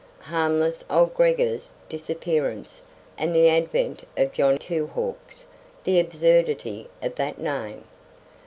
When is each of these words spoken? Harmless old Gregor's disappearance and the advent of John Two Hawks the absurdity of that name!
Harmless 0.31 0.83
old 0.89 1.13
Gregor's 1.13 1.73
disappearance 1.87 2.81
and 3.19 3.35
the 3.35 3.47
advent 3.49 4.07
of 4.17 4.33
John 4.33 4.57
Two 4.57 4.87
Hawks 4.87 5.45
the 5.83 5.99
absurdity 5.99 6.89
of 7.03 7.13
that 7.17 7.37
name! 7.39 7.83